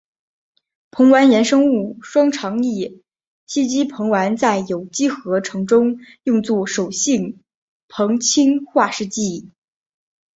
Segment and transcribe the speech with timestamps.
[0.89, 2.97] 硼烷衍生物双长叶
[3.45, 7.43] 烯基硼烷在有机合成中用作手性
[7.87, 9.51] 硼氢化试剂。